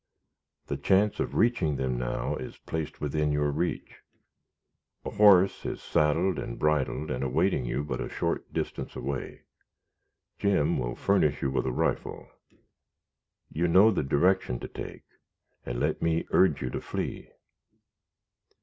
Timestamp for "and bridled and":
6.39-7.23